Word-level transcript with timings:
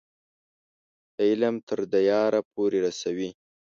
د 1.15 1.17
علم 1.29 1.55
تر 1.67 1.79
دیاره 1.93 2.41
پورې 2.53 2.77
رسوي. 2.85 3.29